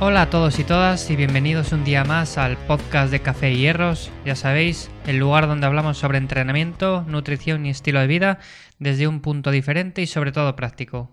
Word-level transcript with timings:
Hola 0.00 0.22
a 0.22 0.30
todos 0.30 0.60
y 0.60 0.64
todas 0.64 1.10
y 1.10 1.16
bienvenidos 1.16 1.72
un 1.72 1.82
día 1.82 2.04
más 2.04 2.38
al 2.38 2.56
podcast 2.56 3.10
de 3.10 3.20
Café 3.20 3.50
y 3.50 3.56
Hierros. 3.58 4.12
Ya 4.24 4.36
sabéis, 4.36 4.92
el 5.08 5.18
lugar 5.18 5.48
donde 5.48 5.66
hablamos 5.66 5.98
sobre 5.98 6.18
entrenamiento, 6.18 7.04
nutrición 7.08 7.66
y 7.66 7.70
estilo 7.70 7.98
de 7.98 8.06
vida 8.06 8.38
desde 8.78 9.08
un 9.08 9.18
punto 9.20 9.50
diferente 9.50 10.00
y 10.00 10.06
sobre 10.06 10.30
todo 10.30 10.54
práctico. 10.54 11.10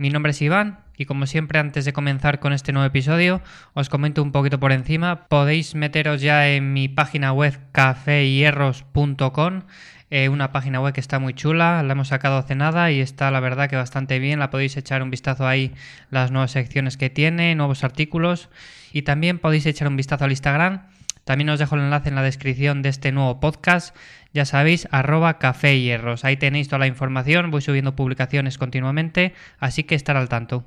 Mi 0.00 0.08
nombre 0.08 0.30
es 0.30 0.40
Iván 0.40 0.78
y 0.96 1.04
como 1.04 1.26
siempre 1.26 1.58
antes 1.58 1.84
de 1.84 1.92
comenzar 1.92 2.40
con 2.40 2.54
este 2.54 2.72
nuevo 2.72 2.86
episodio 2.86 3.42
os 3.74 3.90
comento 3.90 4.22
un 4.22 4.32
poquito 4.32 4.58
por 4.58 4.72
encima. 4.72 5.28
Podéis 5.28 5.74
meteros 5.74 6.22
ya 6.22 6.48
en 6.48 6.72
mi 6.72 6.88
página 6.88 7.34
web 7.34 7.60
caféhierros.com 7.72 9.60
eh, 10.08 10.30
una 10.30 10.52
página 10.52 10.80
web 10.80 10.94
que 10.94 11.00
está 11.00 11.18
muy 11.18 11.34
chula, 11.34 11.82
la 11.82 11.92
hemos 11.92 12.08
sacado 12.08 12.38
hace 12.38 12.54
nada 12.54 12.90
y 12.90 13.00
está 13.00 13.30
la 13.30 13.40
verdad 13.40 13.68
que 13.68 13.76
bastante 13.76 14.18
bien, 14.18 14.38
la 14.38 14.48
podéis 14.48 14.78
echar 14.78 15.02
un 15.02 15.10
vistazo 15.10 15.46
ahí, 15.46 15.74
las 16.08 16.30
nuevas 16.30 16.52
secciones 16.52 16.96
que 16.96 17.10
tiene, 17.10 17.54
nuevos 17.54 17.84
artículos 17.84 18.48
y 18.94 19.02
también 19.02 19.38
podéis 19.38 19.66
echar 19.66 19.86
un 19.86 19.96
vistazo 19.96 20.24
al 20.24 20.30
Instagram. 20.30 20.86
También 21.24 21.50
os 21.50 21.58
dejo 21.58 21.76
el 21.76 21.82
enlace 21.82 22.08
en 22.08 22.14
la 22.14 22.22
descripción 22.22 22.82
de 22.82 22.88
este 22.88 23.12
nuevo 23.12 23.40
podcast. 23.40 23.96
Ya 24.32 24.44
sabéis, 24.44 24.88
arroba 24.90 25.38
café 25.38 25.80
hierros. 25.80 26.24
Ahí 26.24 26.36
tenéis 26.36 26.68
toda 26.68 26.78
la 26.78 26.86
información, 26.86 27.50
voy 27.50 27.62
subiendo 27.62 27.96
publicaciones 27.96 28.58
continuamente, 28.58 29.34
así 29.58 29.84
que 29.84 29.94
estar 29.94 30.16
al 30.16 30.28
tanto. 30.28 30.64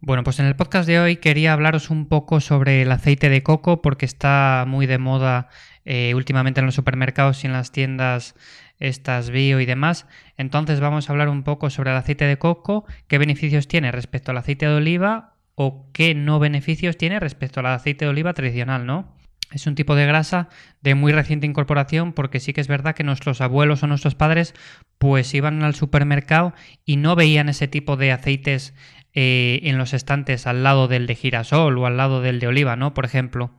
Bueno, 0.00 0.22
pues 0.22 0.38
en 0.38 0.46
el 0.46 0.54
podcast 0.54 0.86
de 0.86 1.00
hoy 1.00 1.16
quería 1.16 1.52
hablaros 1.52 1.90
un 1.90 2.06
poco 2.06 2.38
sobre 2.40 2.82
el 2.82 2.92
aceite 2.92 3.28
de 3.28 3.42
coco 3.42 3.82
porque 3.82 4.06
está 4.06 4.64
muy 4.66 4.86
de 4.86 4.98
moda 4.98 5.48
eh, 5.84 6.14
últimamente 6.14 6.60
en 6.60 6.66
los 6.66 6.76
supermercados 6.76 7.42
y 7.42 7.48
en 7.48 7.52
las 7.52 7.72
tiendas 7.72 8.36
estas 8.78 9.30
bio 9.30 9.58
y 9.58 9.66
demás. 9.66 10.06
Entonces 10.36 10.78
vamos 10.78 11.08
a 11.08 11.12
hablar 11.12 11.28
un 11.28 11.42
poco 11.42 11.68
sobre 11.68 11.90
el 11.90 11.96
aceite 11.96 12.26
de 12.26 12.38
coco, 12.38 12.84
qué 13.08 13.18
beneficios 13.18 13.66
tiene 13.66 13.90
respecto 13.90 14.30
al 14.30 14.38
aceite 14.38 14.66
de 14.66 14.74
oliva 14.74 15.34
o 15.56 15.90
qué 15.92 16.14
no 16.14 16.38
beneficios 16.38 16.96
tiene 16.96 17.18
respecto 17.18 17.58
al 17.58 17.66
aceite 17.66 18.04
de 18.04 18.10
oliva 18.10 18.34
tradicional, 18.34 18.86
¿no? 18.86 19.17
Es 19.52 19.66
un 19.66 19.74
tipo 19.74 19.94
de 19.94 20.06
grasa 20.06 20.48
de 20.82 20.94
muy 20.94 21.12
reciente 21.12 21.46
incorporación 21.46 22.12
porque 22.12 22.40
sí 22.40 22.52
que 22.52 22.60
es 22.60 22.68
verdad 22.68 22.94
que 22.94 23.04
nuestros 23.04 23.40
abuelos 23.40 23.82
o 23.82 23.86
nuestros 23.86 24.14
padres 24.14 24.54
pues 24.98 25.32
iban 25.34 25.62
al 25.62 25.74
supermercado 25.74 26.52
y 26.84 26.96
no 26.96 27.16
veían 27.16 27.48
ese 27.48 27.68
tipo 27.68 27.96
de 27.96 28.12
aceites 28.12 28.74
eh, 29.14 29.60
en 29.62 29.78
los 29.78 29.94
estantes 29.94 30.46
al 30.46 30.62
lado 30.62 30.86
del 30.86 31.06
de 31.06 31.14
girasol 31.14 31.78
o 31.78 31.86
al 31.86 31.96
lado 31.96 32.20
del 32.20 32.40
de 32.40 32.46
oliva, 32.46 32.76
¿no? 32.76 32.92
Por 32.92 33.06
ejemplo. 33.06 33.50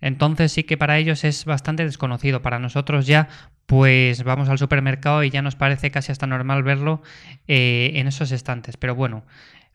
Entonces 0.00 0.52
sí 0.52 0.62
que 0.62 0.76
para 0.76 0.98
ellos 0.98 1.24
es 1.24 1.44
bastante 1.44 1.84
desconocido. 1.84 2.40
Para 2.40 2.60
nosotros 2.60 3.06
ya 3.06 3.28
pues 3.66 4.22
vamos 4.22 4.48
al 4.48 4.56
supermercado 4.56 5.24
y 5.24 5.30
ya 5.30 5.42
nos 5.42 5.56
parece 5.56 5.90
casi 5.90 6.10
hasta 6.12 6.26
normal 6.26 6.62
verlo 6.62 7.02
eh, 7.48 7.92
en 7.96 8.06
esos 8.06 8.30
estantes. 8.30 8.76
Pero 8.76 8.94
bueno, 8.94 9.24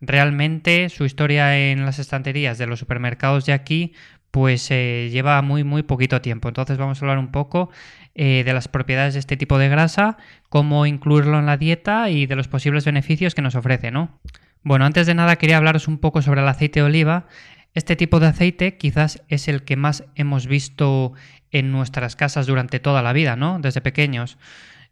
realmente 0.02 0.90
su 0.90 1.06
historia 1.06 1.58
en 1.58 1.86
las 1.86 2.00
estanterías 2.00 2.58
de 2.58 2.66
los 2.66 2.80
supermercados 2.80 3.46
de 3.46 3.54
aquí 3.54 3.94
pues 4.34 4.72
eh, 4.72 5.10
lleva 5.12 5.40
muy 5.44 5.64
muy 5.64 5.84
poquito 5.84 6.20
tiempo. 6.20 6.48
Entonces 6.48 6.80
vamos 6.80 7.00
a 7.00 7.06
hablar 7.06 7.20
un 7.20 7.32
poco 7.32 7.70
eh, 8.16 8.42
de 8.44 8.52
las 8.52 8.68
propiedades 8.68 9.14
de 9.14 9.20
este 9.20 9.38
tipo 9.38 9.60
de 9.60 9.70
grasa, 9.70 10.18
cómo 10.50 10.88
incluirlo 10.88 11.38
en 11.38 11.46
la 11.46 11.56
dieta 11.56 12.10
y 12.10 12.26
de 12.26 12.36
los 12.36 12.48
posibles 12.48 12.84
beneficios 12.84 13.36
que 13.36 13.44
nos 13.44 13.54
ofrece, 13.54 13.92
¿no? 13.92 14.20
Bueno, 14.64 14.86
antes 14.86 15.06
de 15.06 15.14
nada 15.14 15.36
quería 15.36 15.58
hablaros 15.58 15.88
un 15.88 16.00
poco 16.00 16.24
sobre 16.24 16.42
el 16.42 16.48
aceite 16.48 16.80
de 16.80 16.88
oliva. 16.88 17.28
Este 17.76 17.96
tipo 17.96 18.20
de 18.20 18.26
aceite 18.26 18.76
quizás 18.76 19.22
es 19.28 19.48
el 19.48 19.62
que 19.66 19.76
más 19.76 20.04
hemos 20.16 20.48
visto 20.48 21.14
en 21.52 21.72
nuestras 21.72 22.16
casas 22.16 22.48
durante 22.48 22.80
toda 22.80 23.04
la 23.04 23.14
vida, 23.14 23.36
¿no? 23.36 23.60
Desde 23.60 23.82
pequeños. 23.82 24.40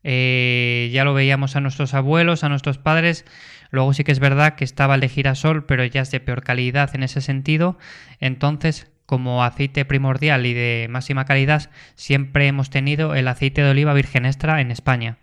Eh, 0.03 0.91
ya 0.93 1.03
lo 1.03 1.15
veíamos 1.15 1.55
a 1.55 1.61
nuestros 1.61 1.95
abuelos, 1.95 2.43
a 2.43 2.49
nuestros 2.49 2.77
padres. 2.77 3.25
Luego 3.71 3.91
sí 3.95 4.03
que 4.03 4.11
es 4.11 4.19
verdad 4.19 4.53
que 4.53 4.65
estaba 4.65 4.93
el 4.93 5.01
de 5.01 5.09
girasol, 5.09 5.65
pero 5.65 5.83
ya 5.83 6.01
es 6.01 6.11
de 6.11 6.19
peor 6.19 6.43
calidad 6.43 6.91
en 6.93 7.01
ese 7.01 7.21
sentido. 7.21 7.79
Entonces, 8.19 8.90
como 9.11 9.43
aceite 9.43 9.83
primordial 9.83 10.45
y 10.45 10.53
de 10.53 10.87
máxima 10.89 11.25
calidad, 11.25 11.69
siempre 11.95 12.47
hemos 12.47 12.69
tenido 12.69 13.13
el 13.13 13.27
aceite 13.27 13.61
de 13.61 13.71
oliva 13.71 13.93
virgen 13.93 14.25
extra 14.25 14.61
en 14.61 14.71
España. 14.71 15.17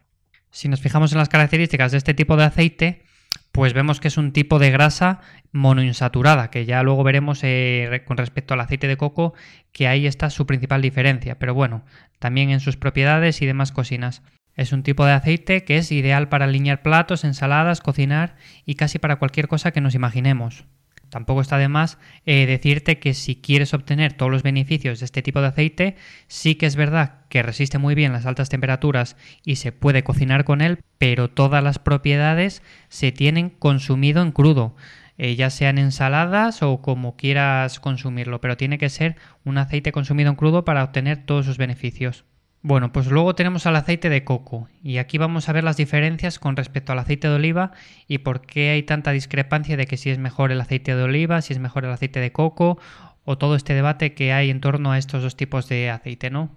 Si 0.51 0.69
nos 0.69 0.83
fijamos 0.83 1.13
en 1.13 1.19
las 1.19 1.31
características 1.31 1.93
de 1.93 1.97
este 1.97 2.13
tipo 2.13 2.37
de 2.37 2.45
aceite, 2.45 3.03
pues 3.51 3.73
vemos 3.73 3.99
que 3.99 4.09
es 4.09 4.19
un 4.19 4.33
tipo 4.35 4.59
de 4.59 4.71
grasa 4.71 5.23
monoinsaturada, 5.53 6.51
que 6.51 6.67
ya 6.67 6.83
luego 6.83 7.03
veremos 7.03 7.41
eh, 7.45 8.03
con 8.05 8.19
respecto 8.19 8.53
al 8.53 8.61
aceite 8.61 8.89
de 8.89 8.99
coco 8.99 9.33
que 9.73 9.89
ahí 9.89 10.07
está 10.07 10.29
su 10.29 10.45
principal 10.45 10.83
diferencia, 10.83 11.39
pero 11.39 11.55
bueno, 11.55 11.83
también 12.19 12.51
en 12.51 12.61
sus 12.61 12.77
propiedades 12.77 13.41
y 13.41 13.47
demás 13.47 13.73
cocinas. 13.73 14.21
Es 14.55 14.73
un 14.73 14.83
tipo 14.83 15.07
de 15.07 15.13
aceite 15.13 15.65
que 15.65 15.79
es 15.79 15.91
ideal 15.93 16.29
para 16.29 16.45
alinear 16.45 16.83
platos, 16.83 17.25
ensaladas, 17.25 17.81
cocinar 17.81 18.37
y 18.67 18.75
casi 18.75 18.99
para 18.99 19.17
cualquier 19.17 19.49
cosa 19.49 19.71
que 19.71 19.81
nos 19.81 19.95
imaginemos. 19.95 20.67
Tampoco 21.11 21.41
está 21.41 21.57
de 21.59 21.69
más 21.69 21.99
eh, 22.27 22.47
decirte 22.47 22.99
que 22.99 23.15
si 23.15 23.37
quieres 23.37 23.73
obtener 23.75 24.13
todos 24.13 24.31
los 24.31 24.43
beneficios 24.43 25.01
de 25.01 25.05
este 25.07 25.23
tipo 25.23 25.41
de 25.41 25.49
aceite, 25.49 25.97
sí 26.27 26.55
que 26.55 26.67
es 26.67 26.77
verdad 26.77 27.21
que 27.29 27.43
resiste 27.43 27.79
muy 27.79 27.95
bien 27.95 28.13
las 28.13 28.27
altas 28.27 28.49
temperaturas 28.49 29.17
y 29.45 29.57
se 29.57 29.73
puede 29.73 30.05
cocinar 30.05 30.45
con 30.45 30.61
él, 30.61 30.81
pero 30.99 31.29
todas 31.29 31.63
las 31.63 31.79
propiedades 31.79 32.63
se 32.89 33.13
tienen 33.13 33.51
consumido 33.51 34.23
en 34.23 34.33
crudo, 34.33 34.77
eh, 35.17 35.35
ya 35.35 35.51
sean 35.51 35.79
ensaladas 35.79 36.63
o 36.63 36.83
como 36.83 37.17
quieras 37.17 37.81
consumirlo, 37.81 38.41
pero 38.41 38.57
tiene 38.57 38.79
que 38.79 38.91
ser 38.91 39.17
un 39.45 39.59
aceite 39.59 39.93
consumido 39.93 40.31
en 40.31 40.37
crudo 40.37 40.65
para 40.65 40.85
obtener 40.85 41.25
todos 41.25 41.47
sus 41.47 41.59
beneficios. 41.59 42.25
Bueno, 42.63 42.93
pues 42.93 43.07
luego 43.07 43.37
tenemos 43.37 43.67
al 43.67 43.77
aceite 43.77 44.09
de 44.09 44.25
coco 44.25 44.69
y 44.83 44.99
aquí 44.99 45.17
vamos 45.17 45.49
a 45.49 45.53
ver 45.53 45.63
las 45.63 45.77
diferencias 45.77 46.41
con 46.41 46.57
respecto 46.57 46.93
al 46.93 46.99
aceite 46.99 47.29
de 47.29 47.37
oliva 47.37 47.71
y 48.09 48.19
por 48.19 48.41
qué 48.41 48.71
hay 48.71 48.83
tanta 48.83 49.13
discrepancia 49.13 49.77
de 49.77 49.87
que 49.87 49.97
si 49.97 50.11
es 50.11 50.19
mejor 50.19 50.51
el 50.51 50.61
aceite 50.61 50.97
de 50.97 51.03
oliva, 51.03 51.41
si 51.41 51.53
es 51.53 51.61
mejor 51.61 51.85
el 51.85 51.93
aceite 51.93 52.19
de 52.19 52.33
coco 52.33 52.79
o 53.25 53.39
todo 53.39 53.55
este 53.55 53.75
debate 53.75 54.13
que 54.15 54.33
hay 54.33 54.51
en 54.51 54.61
torno 54.61 54.91
a 54.91 54.99
estos 54.99 55.23
dos 55.23 55.37
tipos 55.37 55.69
de 55.69 55.91
aceite, 55.91 56.31
¿no? 56.31 56.51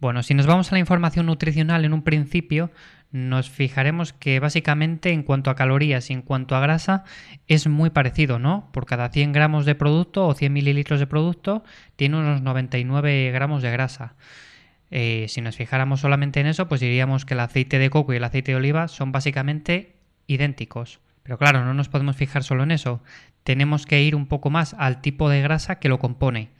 Bueno, 0.00 0.22
si 0.22 0.32
nos 0.34 0.46
vamos 0.46 0.72
a 0.72 0.74
la 0.74 0.80
información 0.80 1.26
nutricional 1.26 1.84
en 1.84 1.92
un 1.92 2.02
principio, 2.02 2.70
nos 3.12 3.50
fijaremos 3.50 4.14
que 4.14 4.40
básicamente 4.40 5.12
en 5.12 5.22
cuanto 5.22 5.50
a 5.50 5.54
calorías 5.54 6.08
y 6.10 6.14
en 6.14 6.22
cuanto 6.22 6.56
a 6.56 6.60
grasa 6.60 7.04
es 7.46 7.66
muy 7.68 7.90
parecido, 7.90 8.38
¿no? 8.38 8.70
Por 8.72 8.86
cada 8.86 9.10
100 9.10 9.32
gramos 9.32 9.66
de 9.66 9.74
producto 9.74 10.26
o 10.26 10.34
100 10.34 10.52
mililitros 10.52 10.98
de 10.98 11.06
producto 11.06 11.62
tiene 11.96 12.16
unos 12.16 12.40
99 12.40 13.30
gramos 13.30 13.62
de 13.62 13.70
grasa. 13.70 14.14
Eh, 14.94 15.24
si 15.28 15.40
nos 15.40 15.56
fijáramos 15.56 16.00
solamente 16.00 16.38
en 16.38 16.46
eso, 16.46 16.68
pues 16.68 16.82
diríamos 16.82 17.24
que 17.24 17.32
el 17.32 17.40
aceite 17.40 17.78
de 17.78 17.88
coco 17.88 18.12
y 18.12 18.16
el 18.16 18.24
aceite 18.24 18.52
de 18.52 18.56
oliva 18.56 18.88
son 18.88 19.10
básicamente 19.10 19.96
idénticos. 20.26 21.00
Pero 21.22 21.38
claro, 21.38 21.64
no 21.64 21.72
nos 21.72 21.88
podemos 21.88 22.14
fijar 22.14 22.44
solo 22.44 22.62
en 22.62 22.72
eso. 22.72 23.02
Tenemos 23.42 23.86
que 23.86 24.02
ir 24.02 24.14
un 24.14 24.26
poco 24.26 24.50
más 24.50 24.74
al 24.78 25.00
tipo 25.00 25.30
de 25.30 25.40
grasa 25.40 25.78
que 25.78 25.88
lo 25.88 25.98
compone. 25.98 26.50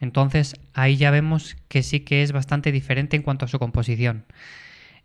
Entonces 0.00 0.56
ahí 0.74 0.96
ya 0.96 1.12
vemos 1.12 1.56
que 1.68 1.84
sí 1.84 2.00
que 2.00 2.24
es 2.24 2.32
bastante 2.32 2.72
diferente 2.72 3.16
en 3.16 3.22
cuanto 3.22 3.44
a 3.44 3.48
su 3.48 3.60
composición. 3.60 4.24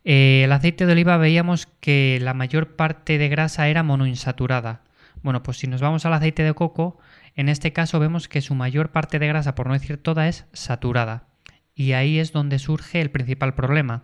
Eh, 0.04 0.42
el 0.46 0.52
aceite 0.52 0.88
de 0.88 0.94
oliva 0.94 1.18
veíamos 1.18 1.68
que 1.82 2.18
la 2.20 2.34
mayor 2.34 2.76
parte 2.76 3.20
de 3.20 3.30
grasa 3.30 3.70
era 3.70 3.84
monoinsaturada. 3.84 4.82
Bueno, 5.22 5.44
pues 5.44 5.58
si 5.58 5.68
nos 5.68 5.82
vamos 5.82 6.08
al 6.08 6.14
aceite 6.14 6.42
de 6.42 6.56
coco, 6.56 6.98
en 7.36 7.48
este 7.48 7.74
caso 7.74 8.00
vemos 8.00 8.28
que 8.28 8.42
su 8.42 8.56
mayor 8.56 8.90
parte 8.90 9.20
de 9.20 9.28
grasa, 9.28 9.54
por 9.54 9.68
no 9.68 9.74
decir 9.74 9.98
toda, 10.02 10.28
es 10.28 10.46
saturada. 10.52 11.26
Y 11.76 11.94
ahí 11.94 12.20
es 12.20 12.32
donde 12.32 12.60
surge 12.60 13.02
el 13.02 13.12
principal 13.12 13.56
problema, 13.56 14.04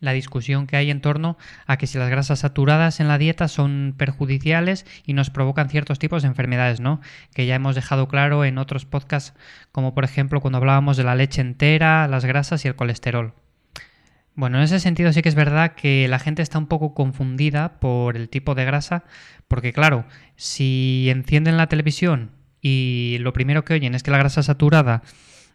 la 0.00 0.12
discusión 0.12 0.66
que 0.66 0.76
hay 0.76 0.90
en 0.90 1.00
torno 1.00 1.38
a 1.66 1.78
que 1.78 1.86
si 1.86 1.98
las 1.98 2.10
grasas 2.10 2.40
saturadas 2.40 3.00
en 3.00 3.08
la 3.08 3.18
dieta 3.18 3.48
son 3.48 3.94
perjudiciales 3.96 4.84
y 5.04 5.14
nos 5.14 5.30
provocan 5.30 5.70
ciertos 5.70 5.98
tipos 5.98 6.22
de 6.22 6.28
enfermedades, 6.28 6.80
¿no? 6.80 7.00
Que 7.34 7.46
ya 7.46 7.54
hemos 7.54 7.74
dejado 7.74 8.06
claro 8.08 8.44
en 8.44 8.58
otros 8.58 8.84
podcasts, 8.84 9.34
como 9.72 9.94
por 9.94 10.04
ejemplo 10.04 10.40
cuando 10.40 10.58
hablábamos 10.58 10.96
de 10.96 11.04
la 11.04 11.14
leche 11.14 11.40
entera, 11.40 12.08
las 12.08 12.24
grasas 12.24 12.64
y 12.64 12.68
el 12.68 12.76
colesterol. 12.76 13.34
Bueno, 14.34 14.58
en 14.58 14.64
ese 14.64 14.80
sentido 14.80 15.14
sí 15.14 15.22
que 15.22 15.30
es 15.30 15.34
verdad 15.34 15.72
que 15.72 16.08
la 16.08 16.18
gente 16.18 16.42
está 16.42 16.58
un 16.58 16.66
poco 16.66 16.92
confundida 16.92 17.80
por 17.80 18.16
el 18.16 18.28
tipo 18.28 18.54
de 18.54 18.66
grasa, 18.66 19.04
porque 19.48 19.72
claro, 19.72 20.04
si 20.36 21.08
encienden 21.08 21.56
la 21.56 21.68
televisión 21.68 22.32
y 22.60 23.16
lo 23.20 23.32
primero 23.32 23.64
que 23.64 23.72
oyen 23.72 23.94
es 23.94 24.02
que 24.02 24.10
la 24.10 24.18
grasa 24.18 24.42
saturada 24.42 25.02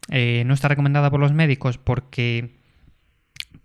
eh, 0.10 0.44
no 0.46 0.54
está 0.54 0.68
recomendada 0.68 1.10
por 1.10 1.20
los 1.20 1.34
médicos 1.34 1.78
porque, 1.78 2.56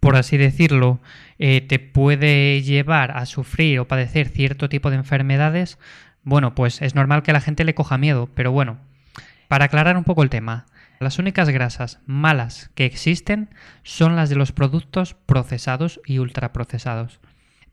por 0.00 0.17
así 0.17 0.37
decirlo, 0.37 1.00
eh, 1.38 1.61
te 1.61 1.79
puede 1.79 2.62
llevar 2.62 3.17
a 3.17 3.27
sufrir 3.27 3.81
o 3.81 3.88
padecer 3.88 4.29
cierto 4.29 4.69
tipo 4.69 4.91
de 4.91 4.97
enfermedades, 4.97 5.79
bueno, 6.23 6.55
pues 6.55 6.83
es 6.83 6.94
normal 6.94 7.23
que 7.23 7.33
la 7.33 7.41
gente 7.41 7.65
le 7.65 7.75
coja 7.75 7.99
miedo, 7.99 8.29
pero 8.35 8.53
bueno, 8.53 8.79
para 9.49 9.67
aclarar 9.67 9.97
un 9.97 10.05
poco 10.05 10.23
el 10.23 10.31
tema, 10.31 10.67
las 10.99 11.19
únicas 11.19 11.49
grasas 11.50 12.00
malas 12.06 12.71
que 12.75 12.85
existen 12.85 13.50
son 13.83 14.17
las 14.17 14.29
de 14.29 14.37
los 14.37 14.53
productos 14.53 15.15
procesados 15.15 16.00
y 16.06 16.19
ultraprocesados. 16.19 17.21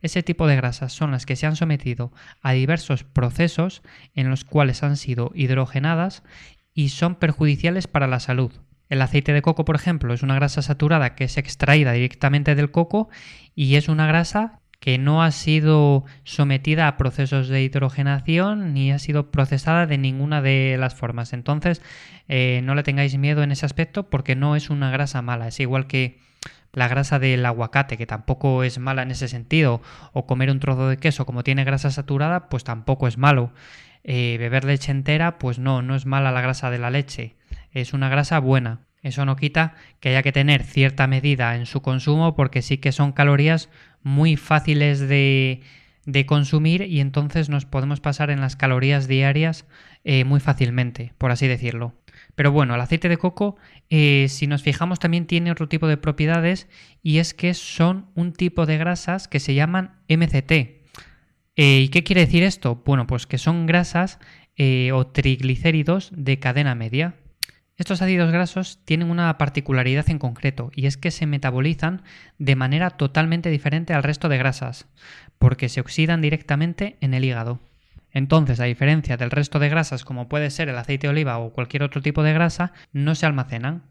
Ese 0.01 0.21
tipo 0.21 0.48
de 0.48 0.57
grasas 0.57 0.92
son 0.92 1.12
las 1.12 1.25
que 1.25 1.38
se 1.38 1.45
han 1.45 1.56
sometido 1.56 2.12
a 2.42 2.51
diversos 2.51 3.06
procesos 3.06 3.81
en 4.15 4.30
los 4.30 4.44
cuales 4.44 4.83
han 4.83 4.98
sido 4.98 5.31
hidrogenadas 5.33 6.24
y 6.73 6.89
son 6.89 7.15
perjudiciales 7.15 7.87
para 7.87 8.07
la 8.07 8.19
salud. 8.19 8.51
El 8.89 9.01
aceite 9.01 9.33
de 9.33 9.41
coco, 9.41 9.65
por 9.65 9.75
ejemplo, 9.75 10.13
es 10.13 10.23
una 10.23 10.35
grasa 10.35 10.61
saturada 10.61 11.15
que 11.15 11.23
es 11.23 11.37
extraída 11.37 11.93
directamente 11.93 12.55
del 12.55 12.71
coco 12.71 13.09
y 13.55 13.75
es 13.75 13.87
una 13.87 14.05
grasa 14.07 14.59
que 14.79 14.97
no 14.97 15.23
ha 15.23 15.31
sido 15.31 16.03
sometida 16.25 16.89
a 16.89 16.97
procesos 16.97 17.47
de 17.47 17.63
hidrogenación 17.63 18.73
ni 18.73 18.91
ha 18.91 18.99
sido 18.99 19.31
procesada 19.31 19.87
de 19.87 19.97
ninguna 19.97 20.41
de 20.41 20.75
las 20.77 20.93
formas. 20.93 21.31
Entonces, 21.31 21.81
eh, 22.27 22.59
no 22.65 22.75
le 22.75 22.83
tengáis 22.83 23.17
miedo 23.17 23.43
en 23.43 23.53
ese 23.53 23.65
aspecto 23.65 24.09
porque 24.09 24.35
no 24.35 24.57
es 24.57 24.69
una 24.69 24.91
grasa 24.91 25.21
mala. 25.21 25.47
Es 25.47 25.59
igual 25.61 25.87
que 25.87 26.19
la 26.73 26.87
grasa 26.87 27.19
del 27.19 27.45
aguacate, 27.45 27.97
que 27.97 28.07
tampoco 28.07 28.63
es 28.63 28.79
mala 28.79 29.03
en 29.03 29.11
ese 29.11 29.27
sentido, 29.27 29.81
o 30.11 30.25
comer 30.25 30.49
un 30.49 30.59
trozo 30.59 30.89
de 30.89 30.97
queso 30.97 31.25
como 31.25 31.43
tiene 31.43 31.63
grasa 31.63 31.91
saturada, 31.91 32.49
pues 32.49 32.63
tampoco 32.63 33.07
es 33.07 33.17
malo. 33.17 33.53
Eh, 34.03 34.37
beber 34.39 34.65
leche 34.65 34.91
entera, 34.91 35.37
pues 35.37 35.59
no, 35.59 35.81
no 35.81 35.95
es 35.95 36.05
mala 36.05 36.31
la 36.31 36.41
grasa 36.41 36.69
de 36.69 36.79
la 36.79 36.89
leche, 36.89 37.35
es 37.71 37.93
una 37.93 38.09
grasa 38.09 38.39
buena. 38.39 38.81
Eso 39.01 39.25
no 39.25 39.35
quita 39.35 39.75
que 39.99 40.09
haya 40.09 40.23
que 40.23 40.31
tener 40.31 40.63
cierta 40.63 41.07
medida 41.07 41.55
en 41.55 41.65
su 41.65 41.81
consumo 41.81 42.35
porque 42.35 42.61
sí 42.61 42.77
que 42.77 42.93
son 42.93 43.11
calorías 43.11 43.69
muy 44.01 44.37
fáciles 44.37 44.99
de, 44.99 45.61
de 46.05 46.25
consumir 46.25 46.83
y 46.83 47.01
entonces 47.01 47.49
nos 47.49 47.65
podemos 47.65 47.99
pasar 47.99 48.29
en 48.29 48.41
las 48.41 48.55
calorías 48.55 49.07
diarias 49.07 49.65
eh, 50.05 50.23
muy 50.23 50.39
fácilmente, 50.39 51.13
por 51.17 51.31
así 51.31 51.47
decirlo. 51.47 51.93
Pero 52.35 52.51
bueno, 52.51 52.75
el 52.75 52.81
aceite 52.81 53.09
de 53.09 53.18
coco, 53.18 53.57
eh, 53.89 54.27
si 54.30 54.47
nos 54.47 54.63
fijamos, 54.63 55.00
también 55.00 55.27
tiene 55.27 55.51
otro 55.51 55.69
tipo 55.69 55.88
de 55.88 55.97
propiedades 55.97 56.68
y 57.01 57.19
es 57.19 57.33
que 57.33 57.53
son 57.53 58.07
un 58.15 58.33
tipo 58.33 58.65
de 58.65 58.77
grasas 58.77 59.27
que 59.27 59.39
se 59.39 59.53
llaman 59.53 60.01
MCT. 60.07 60.51
Eh, 61.56 61.81
¿Y 61.81 61.89
qué 61.89 62.03
quiere 62.03 62.21
decir 62.21 62.44
esto? 62.44 62.81
Bueno, 62.85 63.06
pues 63.06 63.27
que 63.27 63.38
son 63.38 63.65
grasas 63.65 64.19
o 64.94 65.07
triglicéridos 65.07 66.12
de 66.15 66.38
cadena 66.38 66.75
media. 66.75 67.15
Estos 67.75 68.03
ácidos 68.03 68.31
grasos 68.31 68.79
tienen 68.86 69.09
una 69.09 69.36
particularidad 69.39 70.07
en 70.09 70.19
concreto 70.19 70.71
y 70.75 70.86
es 70.86 70.95
que 70.95 71.09
se 71.09 71.25
metabolizan 71.25 72.03
de 72.38 72.56
manera 72.56 72.91
totalmente 72.91 73.50
diferente 73.50 73.94
al 73.94 74.03
resto 74.03 74.29
de 74.29 74.38
grasas, 74.38 74.88
porque 75.39 75.69
se 75.69 75.81
oxidan 75.81 76.21
directamente 76.21 76.97
en 77.01 77.15
el 77.15 77.25
hígado. 77.25 77.62
Entonces, 78.13 78.60
a 78.60 78.65
diferencia 78.65 79.18
del 79.18 79.31
resto 79.31 79.60
de 79.60 79.69
grasas 79.69 80.06
como 80.06 80.30
puede 80.30 80.51
ser 80.51 80.69
el 80.69 80.77
aceite 80.77 81.07
de 81.07 81.12
oliva 81.12 81.39
o 81.39 81.51
cualquier 81.51 81.83
otro 81.83 82.01
tipo 82.01 82.24
de 82.24 82.33
grasa, 82.33 82.71
no 82.94 83.15
se 83.15 83.25
almacenan. 83.25 83.83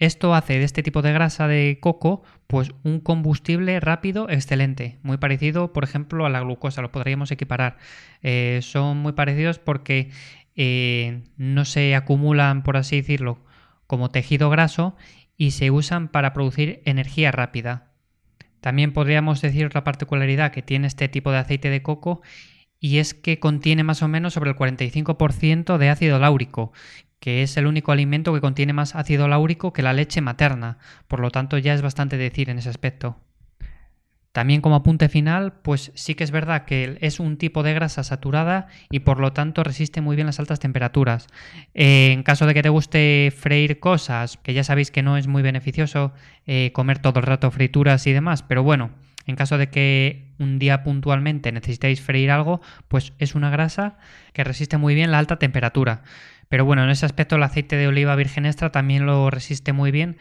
Esto 0.00 0.34
hace 0.34 0.58
de 0.58 0.64
este 0.64 0.82
tipo 0.82 1.02
de 1.02 1.12
grasa 1.12 1.48
de 1.48 1.78
coco 1.80 2.22
pues 2.46 2.72
un 2.84 3.00
combustible 3.00 3.80
rápido 3.80 4.28
excelente, 4.30 4.98
muy 5.02 5.16
parecido 5.16 5.72
por 5.72 5.82
ejemplo 5.82 6.24
a 6.24 6.30
la 6.30 6.40
glucosa, 6.40 6.82
lo 6.82 6.92
podríamos 6.92 7.30
equiparar. 7.30 7.78
Eh, 8.22 8.60
son 8.62 8.98
muy 8.98 9.12
parecidos 9.12 9.58
porque 9.58 10.10
eh, 10.54 11.22
no 11.36 11.64
se 11.64 11.94
acumulan, 11.94 12.62
por 12.62 12.76
así 12.76 12.96
decirlo, 12.96 13.44
como 13.86 14.10
tejido 14.10 14.50
graso 14.50 14.96
y 15.36 15.52
se 15.52 15.70
usan 15.70 16.08
para 16.08 16.32
producir 16.32 16.80
energía 16.84 17.32
rápida. 17.32 17.88
También 18.60 18.92
podríamos 18.92 19.40
decir 19.40 19.66
otra 19.66 19.84
particularidad 19.84 20.52
que 20.52 20.62
tiene 20.62 20.86
este 20.88 21.08
tipo 21.08 21.30
de 21.32 21.38
aceite 21.38 21.70
de 21.70 21.82
coco 21.82 22.22
y 22.80 22.98
es 22.98 23.14
que 23.14 23.38
contiene 23.38 23.84
más 23.84 24.02
o 24.02 24.08
menos 24.08 24.34
sobre 24.34 24.50
el 24.50 24.56
45% 24.56 25.78
de 25.78 25.90
ácido 25.90 26.18
láurico, 26.18 26.72
que 27.20 27.42
es 27.42 27.56
el 27.56 27.66
único 27.66 27.92
alimento 27.92 28.32
que 28.32 28.40
contiene 28.40 28.72
más 28.72 28.94
ácido 28.94 29.28
láurico 29.28 29.72
que 29.72 29.82
la 29.82 29.92
leche 29.92 30.20
materna, 30.20 30.78
por 31.08 31.20
lo 31.20 31.30
tanto 31.30 31.58
ya 31.58 31.74
es 31.74 31.82
bastante 31.82 32.16
decir 32.16 32.50
en 32.50 32.58
ese 32.58 32.68
aspecto. 32.68 33.16
También 34.32 34.60
como 34.60 34.76
apunte 34.76 35.08
final, 35.08 35.54
pues 35.62 35.90
sí 35.94 36.14
que 36.14 36.22
es 36.22 36.30
verdad 36.30 36.64
que 36.64 36.96
es 37.00 37.18
un 37.18 37.38
tipo 37.38 37.64
de 37.64 37.74
grasa 37.74 38.04
saturada 38.04 38.68
y 38.88 39.00
por 39.00 39.18
lo 39.18 39.32
tanto 39.32 39.64
resiste 39.64 40.00
muy 40.00 40.14
bien 40.14 40.26
las 40.26 40.38
altas 40.38 40.60
temperaturas. 40.60 41.26
Eh, 41.74 42.12
en 42.12 42.22
caso 42.22 42.46
de 42.46 42.54
que 42.54 42.62
te 42.62 42.68
guste 42.68 43.32
freír 43.36 43.80
cosas, 43.80 44.36
que 44.36 44.54
ya 44.54 44.62
sabéis 44.62 44.92
que 44.92 45.02
no 45.02 45.16
es 45.16 45.26
muy 45.26 45.42
beneficioso 45.42 46.12
eh, 46.46 46.70
comer 46.72 47.00
todo 47.00 47.18
el 47.18 47.26
rato 47.26 47.50
frituras 47.50 48.06
y 48.06 48.12
demás, 48.12 48.44
pero 48.44 48.62
bueno, 48.62 48.90
en 49.28 49.36
caso 49.36 49.58
de 49.58 49.68
que 49.68 50.32
un 50.38 50.58
día 50.58 50.82
puntualmente 50.82 51.52
necesitéis 51.52 52.00
freír 52.00 52.30
algo, 52.30 52.62
pues 52.88 53.12
es 53.18 53.34
una 53.34 53.50
grasa 53.50 53.98
que 54.32 54.42
resiste 54.42 54.78
muy 54.78 54.94
bien 54.94 55.10
la 55.10 55.18
alta 55.18 55.38
temperatura. 55.38 56.02
Pero 56.48 56.64
bueno, 56.64 56.82
en 56.82 56.88
ese 56.88 57.04
aspecto 57.04 57.36
el 57.36 57.42
aceite 57.42 57.76
de 57.76 57.88
oliva 57.88 58.16
virgen 58.16 58.46
extra 58.46 58.72
también 58.72 59.04
lo 59.04 59.28
resiste 59.28 59.74
muy 59.74 59.90
bien 59.90 60.16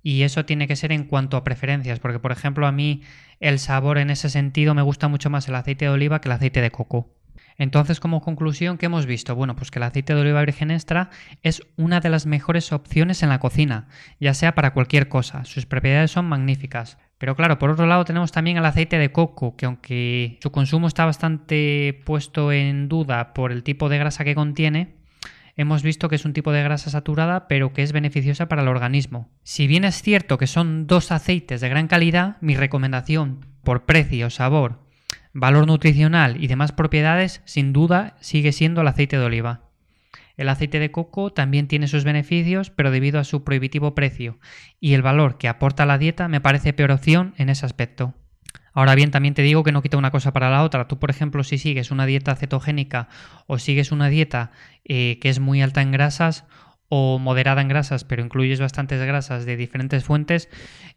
y 0.00 0.22
eso 0.22 0.44
tiene 0.44 0.68
que 0.68 0.76
ser 0.76 0.92
en 0.92 1.04
cuanto 1.04 1.36
a 1.36 1.42
preferencias, 1.42 1.98
porque 1.98 2.20
por 2.20 2.30
ejemplo 2.30 2.68
a 2.68 2.72
mí 2.72 3.02
el 3.40 3.58
sabor 3.58 3.98
en 3.98 4.10
ese 4.10 4.30
sentido 4.30 4.74
me 4.74 4.82
gusta 4.82 5.08
mucho 5.08 5.28
más 5.28 5.48
el 5.48 5.56
aceite 5.56 5.86
de 5.86 5.90
oliva 5.90 6.20
que 6.20 6.28
el 6.28 6.32
aceite 6.32 6.60
de 6.60 6.70
coco. 6.70 7.16
Entonces, 7.58 8.00
como 8.00 8.22
conclusión, 8.22 8.78
¿qué 8.78 8.86
hemos 8.86 9.06
visto? 9.06 9.34
Bueno, 9.34 9.56
pues 9.56 9.70
que 9.70 9.78
el 9.78 9.82
aceite 9.82 10.14
de 10.14 10.20
oliva 10.20 10.40
virgen 10.40 10.70
extra 10.70 11.10
es 11.42 11.62
una 11.76 12.00
de 12.00 12.10
las 12.10 12.26
mejores 12.26 12.72
opciones 12.72 13.22
en 13.22 13.28
la 13.28 13.40
cocina, 13.40 13.88
ya 14.20 14.34
sea 14.34 14.54
para 14.54 14.72
cualquier 14.72 15.08
cosa. 15.08 15.44
Sus 15.44 15.66
propiedades 15.66 16.12
son 16.12 16.26
magníficas. 16.26 16.98
Pero 17.22 17.36
claro, 17.36 17.56
por 17.56 17.70
otro 17.70 17.86
lado 17.86 18.04
tenemos 18.04 18.32
también 18.32 18.56
el 18.56 18.64
aceite 18.64 18.98
de 18.98 19.12
coco, 19.12 19.54
que 19.54 19.66
aunque 19.66 20.40
su 20.42 20.50
consumo 20.50 20.88
está 20.88 21.04
bastante 21.04 22.02
puesto 22.04 22.50
en 22.50 22.88
duda 22.88 23.32
por 23.32 23.52
el 23.52 23.62
tipo 23.62 23.88
de 23.88 23.96
grasa 23.96 24.24
que 24.24 24.34
contiene, 24.34 24.96
hemos 25.54 25.84
visto 25.84 26.08
que 26.08 26.16
es 26.16 26.24
un 26.24 26.32
tipo 26.32 26.50
de 26.50 26.64
grasa 26.64 26.90
saturada, 26.90 27.46
pero 27.46 27.72
que 27.72 27.84
es 27.84 27.92
beneficiosa 27.92 28.48
para 28.48 28.62
el 28.62 28.68
organismo. 28.68 29.28
Si 29.44 29.68
bien 29.68 29.84
es 29.84 30.02
cierto 30.02 30.36
que 30.36 30.48
son 30.48 30.88
dos 30.88 31.12
aceites 31.12 31.60
de 31.60 31.68
gran 31.68 31.86
calidad, 31.86 32.38
mi 32.40 32.56
recomendación 32.56 33.46
por 33.62 33.84
precio, 33.84 34.28
sabor, 34.28 34.80
valor 35.32 35.68
nutricional 35.68 36.42
y 36.42 36.48
demás 36.48 36.72
propiedades, 36.72 37.40
sin 37.44 37.72
duda 37.72 38.16
sigue 38.18 38.50
siendo 38.50 38.80
el 38.80 38.88
aceite 38.88 39.16
de 39.16 39.26
oliva. 39.26 39.60
El 40.42 40.48
aceite 40.48 40.80
de 40.80 40.90
coco 40.90 41.32
también 41.32 41.68
tiene 41.68 41.86
sus 41.86 42.02
beneficios, 42.02 42.70
pero 42.70 42.90
debido 42.90 43.20
a 43.20 43.24
su 43.24 43.44
prohibitivo 43.44 43.94
precio 43.94 44.40
y 44.80 44.94
el 44.94 45.00
valor 45.00 45.38
que 45.38 45.46
aporta 45.46 45.84
a 45.84 45.86
la 45.86 45.98
dieta, 45.98 46.26
me 46.26 46.40
parece 46.40 46.72
peor 46.72 46.90
opción 46.90 47.32
en 47.38 47.48
ese 47.48 47.64
aspecto. 47.64 48.14
Ahora 48.72 48.96
bien, 48.96 49.12
también 49.12 49.34
te 49.34 49.42
digo 49.42 49.62
que 49.62 49.70
no 49.70 49.82
quita 49.82 49.98
una 49.98 50.10
cosa 50.10 50.32
para 50.32 50.50
la 50.50 50.64
otra. 50.64 50.88
Tú, 50.88 50.98
por 50.98 51.10
ejemplo, 51.10 51.44
si 51.44 51.58
sigues 51.58 51.92
una 51.92 52.06
dieta 52.06 52.34
cetogénica 52.34 53.08
o 53.46 53.60
sigues 53.60 53.92
una 53.92 54.08
dieta 54.08 54.50
eh, 54.84 55.20
que 55.20 55.28
es 55.28 55.38
muy 55.38 55.62
alta 55.62 55.80
en 55.80 55.92
grasas 55.92 56.44
o 56.88 57.20
moderada 57.20 57.62
en 57.62 57.68
grasas, 57.68 58.02
pero 58.02 58.24
incluyes 58.24 58.58
bastantes 58.58 59.00
grasas 59.00 59.46
de 59.46 59.56
diferentes 59.56 60.02
fuentes, 60.02 60.48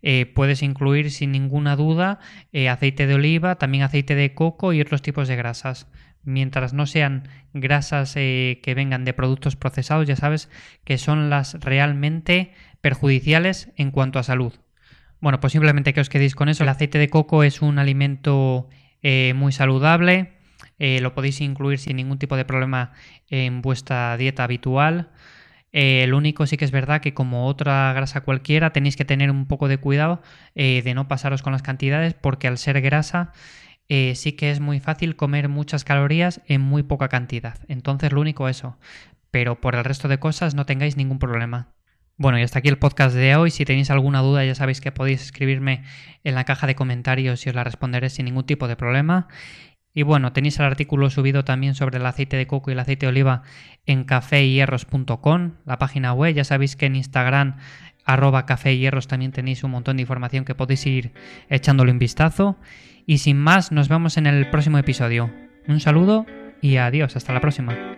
eh, 0.01 0.25
puedes 0.25 0.63
incluir 0.63 1.11
sin 1.11 1.31
ninguna 1.31 1.75
duda 1.75 2.17
eh, 2.51 2.67
aceite 2.67 3.05
de 3.05 3.13
oliva, 3.13 3.59
también 3.59 3.83
aceite 3.83 4.15
de 4.15 4.33
coco 4.33 4.73
y 4.73 4.81
otros 4.81 5.03
tipos 5.03 5.27
de 5.27 5.35
grasas. 5.35 5.87
Mientras 6.25 6.73
no 6.73 6.85
sean 6.85 7.27
grasas 7.53 8.13
que 8.13 8.73
vengan 8.75 9.05
de 9.05 9.13
productos 9.13 9.55
procesados, 9.55 10.07
ya 10.07 10.15
sabes 10.15 10.49
que 10.83 10.97
son 10.97 11.29
las 11.29 11.53
realmente 11.61 12.51
perjudiciales 12.81 13.71
en 13.77 13.91
cuanto 13.91 14.19
a 14.19 14.23
salud. 14.23 14.53
Bueno, 15.25 15.39
pues 15.39 15.53
simplemente 15.53 15.91
que 15.93 16.01
os 16.01 16.09
quedéis 16.09 16.35
con 16.35 16.49
eso. 16.49 16.61
El 16.61 16.69
aceite 16.69 16.99
de 16.99 17.09
coco 17.09 17.43
es 17.43 17.63
un 17.63 17.79
alimento 17.79 18.69
eh, 19.01 19.33
muy 19.35 19.51
saludable. 19.51 20.33
Eh, 20.77 20.99
lo 21.01 21.15
podéis 21.15 21.41
incluir 21.41 21.79
sin 21.79 21.95
ningún 21.97 22.19
tipo 22.19 22.35
de 22.35 22.45
problema 22.45 22.91
en 23.29 23.63
vuestra 23.63 24.17
dieta 24.17 24.43
habitual. 24.43 25.09
Eh, 25.71 26.03
el 26.03 26.13
único 26.13 26.45
sí 26.45 26.57
que 26.57 26.65
es 26.65 26.69
verdad 26.69 27.01
que 27.01 27.13
como 27.13 27.47
otra 27.47 27.91
grasa 27.93 28.21
cualquiera 28.21 28.71
tenéis 28.71 28.97
que 28.97 29.03
tener 29.03 29.31
un 29.31 29.47
poco 29.47 29.67
de 29.67 29.79
cuidado 29.79 30.21
de 30.53 30.93
no 30.93 31.07
pasaros 31.07 31.41
con 31.41 31.53
las 31.53 31.63
cantidades 31.63 32.13
porque 32.13 32.47
al 32.47 32.59
ser 32.59 32.79
grasa 32.81 33.33
sí 33.89 34.33
que 34.33 34.51
es 34.51 34.59
muy 34.59 34.79
fácil 34.79 35.15
comer 35.15 35.49
muchas 35.49 35.83
calorías 35.83 36.41
en 36.47 36.61
muy 36.61 36.83
poca 36.83 37.09
cantidad. 37.09 37.59
Entonces 37.67 38.11
lo 38.11 38.21
único 38.21 38.49
eso. 38.49 38.77
Pero 39.31 39.59
por 39.59 39.75
el 39.75 39.83
resto 39.83 40.07
de 40.07 40.19
cosas 40.19 40.55
no 40.55 40.65
tengáis 40.65 40.97
ningún 40.97 41.19
problema. 41.19 41.75
Bueno, 42.17 42.39
y 42.39 42.43
hasta 42.43 42.59
aquí 42.59 42.69
el 42.69 42.77
podcast 42.77 43.13
de 43.13 43.35
hoy. 43.35 43.51
Si 43.51 43.65
tenéis 43.65 43.91
alguna 43.91 44.21
duda, 44.21 44.45
ya 44.45 44.55
sabéis 44.55 44.79
que 44.79 44.93
podéis 44.93 45.21
escribirme 45.21 45.83
en 46.23 46.35
la 46.35 46.45
caja 46.45 46.65
de 46.65 46.75
comentarios 46.75 47.45
y 47.45 47.49
os 47.49 47.55
la 47.55 47.65
responderé 47.65 48.09
sin 48.09 48.25
ningún 48.25 48.45
tipo 48.45 48.69
de 48.69 48.77
problema. 48.77 49.27
Y 49.93 50.03
bueno, 50.03 50.31
tenéis 50.31 50.57
el 50.59 50.65
artículo 50.65 51.09
subido 51.09 51.43
también 51.43 51.75
sobre 51.75 51.97
el 51.97 52.05
aceite 52.05 52.37
de 52.37 52.47
coco 52.47 52.69
y 52.69 52.73
el 52.73 52.79
aceite 52.79 53.05
de 53.05 53.09
oliva 53.09 53.43
en 53.85 54.05
cafeyhierros.com, 54.05 55.51
la 55.65 55.77
página 55.77 56.13
web. 56.13 56.33
Ya 56.33 56.45
sabéis 56.45 56.77
que 56.77 56.85
en 56.85 56.95
Instagram, 56.95 57.57
arroba 58.05 58.45
cafeyhierros, 58.45 59.07
también 59.07 59.33
tenéis 59.33 59.63
un 59.65 59.71
montón 59.71 59.97
de 59.97 60.03
información 60.03 60.45
que 60.45 60.55
podéis 60.55 60.85
ir 60.85 61.13
echándole 61.49 61.91
un 61.91 61.99
vistazo. 61.99 62.57
Y 63.05 63.19
sin 63.19 63.37
más, 63.37 63.71
nos 63.71 63.87
vemos 63.87 64.17
en 64.17 64.25
el 64.27 64.49
próximo 64.49 64.77
episodio. 64.77 65.31
Un 65.67 65.79
saludo 65.79 66.25
y 66.61 66.77
adiós, 66.77 67.15
hasta 67.15 67.33
la 67.33 67.41
próxima. 67.41 67.94